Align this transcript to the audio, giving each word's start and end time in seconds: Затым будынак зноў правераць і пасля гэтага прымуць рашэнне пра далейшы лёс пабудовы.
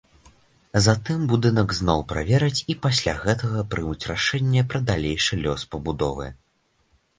Затым 0.85 1.19
будынак 1.33 1.75
зноў 1.79 1.99
правераць 2.13 2.63
і 2.75 2.77
пасля 2.87 3.13
гэтага 3.27 3.63
прымуць 3.75 4.07
рашэнне 4.15 4.67
пра 4.75 4.83
далейшы 4.91 5.33
лёс 5.45 5.71
пабудовы. 5.77 6.27